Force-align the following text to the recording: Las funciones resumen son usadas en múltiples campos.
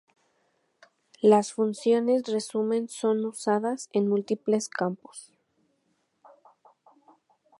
Las 1.21 1.53
funciones 1.53 2.23
resumen 2.23 2.89
son 2.89 3.23
usadas 3.23 3.87
en 3.93 4.07
múltiples 4.07 4.67
campos. 4.67 5.31